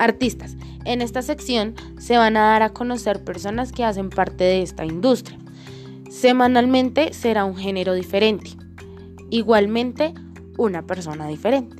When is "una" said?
10.56-10.86